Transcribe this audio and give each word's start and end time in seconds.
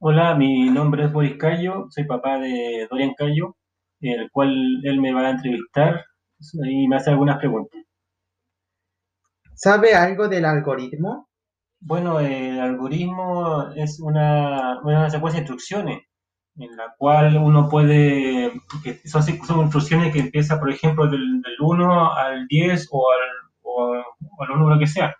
Hola, 0.00 0.34
mi 0.36 0.70
nombre 0.70 1.04
es 1.04 1.12
Boris 1.12 1.36
Cayo, 1.38 1.86
soy 1.90 2.04
papá 2.04 2.38
de 2.38 2.86
Dorian 2.88 3.14
Cayo, 3.14 3.56
el 4.00 4.30
cual 4.30 4.80
él 4.84 5.00
me 5.00 5.12
va 5.12 5.22
a 5.22 5.30
entrevistar 5.30 6.04
y 6.64 6.86
me 6.86 6.96
hace 6.96 7.10
algunas 7.10 7.38
preguntas. 7.38 7.82
¿Sabe 9.54 9.94
algo 9.94 10.28
del 10.28 10.44
algoritmo? 10.44 11.28
Bueno, 11.80 12.20
el 12.20 12.60
algoritmo 12.60 13.72
es 13.74 13.98
una, 14.00 14.80
una 14.84 15.10
secuencia 15.10 15.40
de 15.40 15.42
instrucciones 15.42 16.02
en 16.56 16.76
la 16.76 16.94
cual 16.96 17.36
uno 17.36 17.68
puede, 17.68 18.52
que 18.84 19.00
son, 19.08 19.22
son 19.24 19.62
instrucciones 19.62 20.12
que 20.12 20.20
empiezan, 20.20 20.60
por 20.60 20.70
ejemplo, 20.70 21.08
del, 21.10 21.42
del 21.42 21.56
1 21.60 22.14
al 22.14 22.46
10 22.46 22.88
o 22.92 23.10
al, 23.10 23.18
o, 23.62 24.04
o 24.38 24.42
al 24.44 24.58
número 24.58 24.78
que 24.78 24.86
sea. 24.86 25.14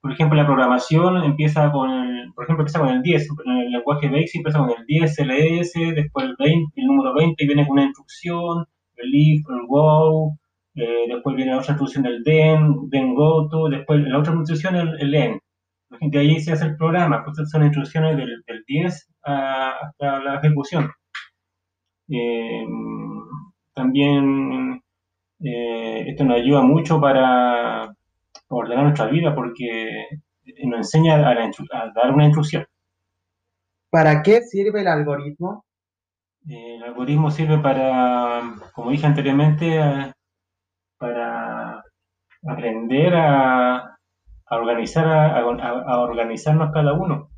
Por 0.00 0.12
ejemplo, 0.12 0.36
la 0.36 0.46
programación 0.46 1.22
empieza 1.24 1.70
con 1.72 1.90
el, 1.90 2.32
por 2.34 2.44
ejemplo, 2.44 2.62
empieza 2.62 2.80
con 2.80 2.88
el 2.88 3.02
10, 3.02 3.28
en 3.44 3.52
el 3.58 3.70
lenguaje 3.70 4.08
BASIC 4.08 4.36
empieza 4.36 4.58
con 4.58 4.70
el 4.70 4.86
10 4.86 5.18
LS, 5.20 5.72
después 5.94 6.26
el 6.26 6.36
20, 6.38 6.80
el 6.80 6.86
número 6.86 7.14
20 7.14 7.44
y 7.44 7.46
viene 7.46 7.66
con 7.66 7.72
una 7.72 7.84
instrucción, 7.84 8.64
el 8.96 9.10
if, 9.14 9.44
el 9.50 9.66
go, 9.66 10.38
eh, 10.74 11.06
después 11.08 11.36
viene 11.36 11.52
la 11.52 11.58
otra 11.58 11.72
instrucción 11.72 12.04
del 12.04 12.22
then, 12.24 12.88
then 12.90 13.14
go 13.14 13.48
to, 13.48 13.68
después 13.68 14.00
la 14.00 14.18
otra 14.18 14.32
instrucción 14.34 14.76
el, 14.76 15.00
el 15.00 15.14
end. 15.14 15.40
De 16.00 16.18
ahí 16.18 16.40
se 16.40 16.52
hace 16.52 16.66
el 16.66 16.76
programa, 16.76 17.24
pues 17.24 17.36
son 17.50 17.64
instrucciones 17.64 18.16
del, 18.16 18.42
del 18.46 18.64
10 18.66 19.08
a, 19.24 19.70
hasta 19.70 20.20
la 20.20 20.36
ejecución. 20.36 20.90
Eh, 22.08 22.64
también 23.74 24.82
eh, 25.40 26.04
esto 26.08 26.24
nos 26.24 26.36
ayuda 26.36 26.62
mucho 26.62 27.00
para 27.00 27.94
ordenar 28.50 28.84
nuestra 28.84 29.06
vida 29.06 29.34
porque 29.34 30.06
nos 30.64 30.78
enseña 30.78 31.14
a, 31.14 31.34
la 31.34 31.44
a 31.44 31.92
dar 31.94 32.12
una 32.12 32.24
instrucción. 32.24 32.66
¿Para 33.90 34.22
qué 34.22 34.42
sirve 34.42 34.80
el 34.80 34.88
algoritmo? 34.88 35.64
Eh, 36.48 36.76
el 36.76 36.82
algoritmo 36.82 37.30
sirve 37.30 37.58
para, 37.58 38.42
como 38.72 38.90
dije 38.90 39.06
anteriormente, 39.06 39.78
a, 39.78 40.12
para 40.98 41.82
aprender 42.46 43.14
a, 43.14 43.76
a 44.46 44.56
organizar 44.56 45.06
a, 45.06 45.38
a, 45.38 45.98
organizarnos 46.00 46.72
cada 46.72 46.92
uno. 46.92 47.30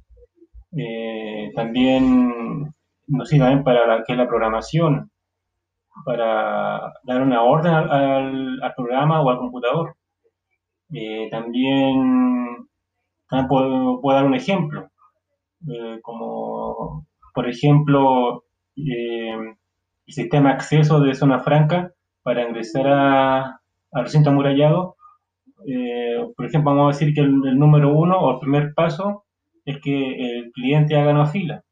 Eh, 0.76 1.50
también 1.54 2.72
nos 3.06 3.28
sirve 3.28 3.44
también 3.44 3.64
para 3.64 3.86
la, 3.86 4.04
que 4.04 4.12
es 4.12 4.18
la 4.18 4.28
programación, 4.28 5.10
para 6.04 6.92
dar 7.04 7.22
una 7.22 7.42
orden 7.42 7.72
al, 7.74 8.62
al 8.62 8.74
programa 8.74 9.20
o 9.20 9.30
al 9.30 9.38
computador. 9.38 9.96
Eh, 10.92 11.28
también, 11.30 12.68
también 13.28 13.48
puedo, 13.48 14.00
dar 14.14 14.24
un 14.26 14.34
ejemplo, 14.34 14.90
eh, 15.68 16.00
como 16.02 17.06
por 17.34 17.48
ejemplo 17.48 18.44
eh, 18.76 19.32
el 20.06 20.12
sistema 20.14 20.50
de 20.50 20.54
acceso 20.56 21.00
de 21.00 21.14
zona 21.14 21.40
franca 21.40 21.92
para 22.22 22.46
ingresar 22.46 22.86
a, 22.88 23.60
al 23.92 24.04
recinto 24.04 24.30
amurallado. 24.30 24.96
Por 26.36 26.46
ejemplo, 26.46 26.74
vamos 26.74 26.96
a 26.96 26.98
decir 26.98 27.14
que 27.14 27.20
el, 27.20 27.58
número 27.58 27.92
uno 27.94 28.18
o 28.18 28.32
el 28.34 28.40
primer 28.40 28.74
paso 28.74 29.24
es 29.64 29.80
que 29.80 30.38
el 30.38 30.52
cliente 30.52 30.96
haga 30.96 31.12
una 31.12 31.26
fila. 31.26 31.64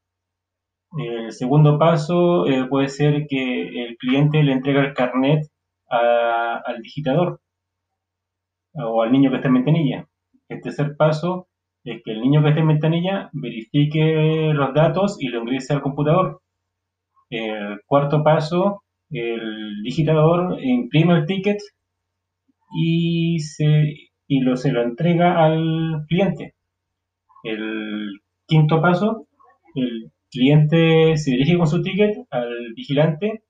El 0.96 1.32
segundo 1.32 1.78
paso 1.78 2.44
puede 2.70 2.88
ser 2.88 3.26
que 3.28 3.84
el 3.84 3.96
cliente 3.96 4.42
le 4.42 4.52
entrega 4.52 4.80
el 4.80 4.94
carnet 4.94 5.46
al 5.88 6.80
digitador 6.82 7.40
o 8.74 9.02
al 9.02 9.12
niño 9.12 9.30
que 9.30 9.36
está 9.36 9.48
en 9.48 9.54
ventanilla. 9.54 10.08
El 10.48 10.60
tercer 10.60 10.96
paso 10.96 11.48
es 11.84 12.02
que 12.04 12.12
el 12.12 12.20
niño 12.20 12.42
que 12.42 12.50
esté 12.50 12.60
en 12.60 12.68
ventanilla 12.68 13.30
verifique 13.32 14.52
los 14.54 14.74
datos 14.74 15.16
y 15.20 15.28
lo 15.28 15.40
ingrese 15.40 15.72
al 15.72 15.82
computador. 15.82 16.42
El 17.30 17.80
cuarto 17.86 18.22
paso, 18.22 18.82
el 19.10 19.82
digitador 19.82 20.58
imprime 20.62 21.14
el 21.14 21.26
ticket 21.26 21.58
y, 22.72 23.38
se, 23.40 23.94
y 24.26 24.40
lo, 24.40 24.56
se 24.56 24.72
lo 24.72 24.82
entrega 24.82 25.44
al 25.44 26.04
cliente. 26.08 26.54
El 27.42 28.20
quinto 28.46 28.80
paso, 28.82 29.26
el 29.74 30.12
cliente 30.30 31.16
se 31.16 31.32
dirige 31.32 31.56
con 31.56 31.66
su 31.66 31.82
ticket 31.82 32.16
al 32.30 32.72
vigilante 32.74 33.42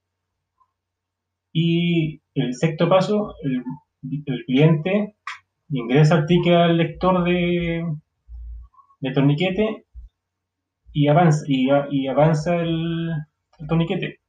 y 1.53 2.21
el 2.33 2.53
sexto 2.55 2.87
paso, 2.87 3.35
el 3.43 3.63
el 4.03 4.45
cliente 4.45 5.15
ingresa 5.69 6.15
el 6.15 6.25
ticket 6.25 6.53
al 6.53 6.77
lector 6.77 7.23
de, 7.23 7.85
de 8.99 9.11
torniquete 9.11 9.85
y 10.93 11.07
avanza, 11.07 11.43
y, 11.47 12.07
avanza 12.07 12.55
el, 12.55 13.09
el, 13.59 13.67
torniquete. 13.67 14.19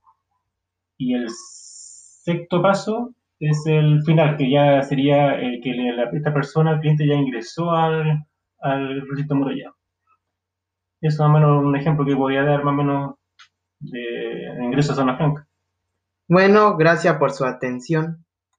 Y 0.96 1.14
el 1.14 1.28
sexto 1.30 2.62
paso 2.62 3.14
es 3.40 3.66
el 3.66 4.02
final, 4.04 4.36
que 4.36 4.50
ya 4.50 4.82
sería 4.82 5.34
el 5.34 5.60
que 5.60 5.74
la, 5.74 6.04
esta 6.12 6.32
persona, 6.32 6.72
el 6.72 6.80
cliente, 6.80 7.06
ya 7.06 7.14
ingresó 7.14 7.72
al, 7.72 8.24
al 8.60 9.08
recinto 9.08 9.34
murallado. 9.34 9.74
Eso 11.00 11.14
es 11.14 11.18
más 11.18 11.30
o 11.30 11.32
menos 11.32 11.64
un 11.64 11.76
ejemplo 11.76 12.04
que 12.04 12.14
podría 12.14 12.44
dar 12.44 12.62
más 12.62 12.74
o 12.74 12.76
menos 12.76 13.14
de 13.80 14.56
ingreso 14.62 14.92
a 14.92 14.96
zona 14.96 15.16
franca. 15.16 15.48
Bueno, 16.28 16.76
gracias 16.76 17.16
por 17.16 17.32
su 17.32 17.44
atención. 17.44 18.24